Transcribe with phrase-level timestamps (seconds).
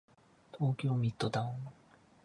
[0.57, 1.49] 東京ミッドタウン